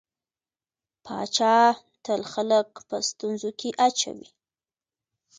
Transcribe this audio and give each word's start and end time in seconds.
پاچا 1.05 1.55
تل 2.05 2.21
خلک 2.33 2.67
په 2.87 2.97
ستونزو 3.09 3.49
کې 3.59 3.69
اچوي. 3.87 4.27